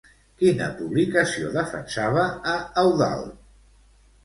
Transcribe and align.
Quina 0.43 0.69
publicació 0.79 1.51
defensava 1.59 2.25
a 2.55 2.57
Eudald? 2.87 3.39